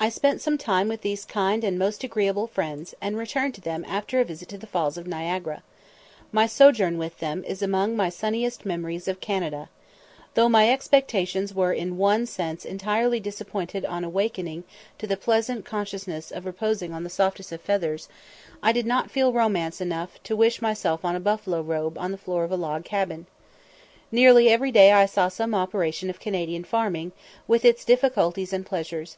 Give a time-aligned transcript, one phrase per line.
[0.00, 3.84] I spent some time with these kind and most agreeable friends, and returned to them
[3.86, 5.62] after a visit to the Falls of Niagara.
[6.32, 9.68] My sojourn with them is among my sunniest memories of Canada.
[10.34, 14.64] Though my expectations were in one sense entirely disappointed on awaking
[14.98, 18.08] to the pleasant consciousness of reposing on the softest of feathers,
[18.60, 22.18] I did not feel romance enough to wish myself on a buffalo robe on the
[22.18, 23.26] floor of a log cabin.
[24.10, 27.12] Nearly every day I saw some operation of Canadian farming,
[27.46, 29.16] with its difficulties and pleasures.